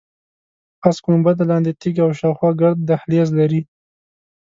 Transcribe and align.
پاس 0.79 0.97
ګنبده، 1.05 1.43
لاندې 1.51 1.71
تیږه 1.79 2.03
او 2.07 2.11
شاخوا 2.19 2.49
ګرد 2.59 2.79
دهلیز 2.89 3.29
لري. 3.39 3.61